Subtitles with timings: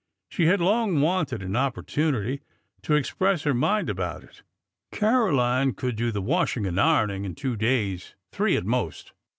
[0.29, 2.41] She had long wanted an opportunity
[2.81, 4.41] to express her mind about it.''
[4.91, 9.13] Caroline could do the washing and ironing in two days— three at most.